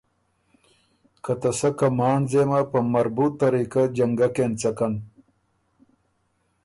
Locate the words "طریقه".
3.43-3.81